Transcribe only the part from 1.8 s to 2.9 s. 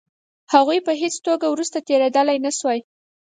تېرېدلای نه شوای.